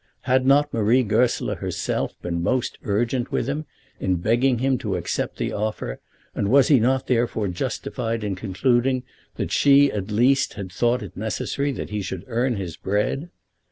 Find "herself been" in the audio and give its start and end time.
1.57-2.41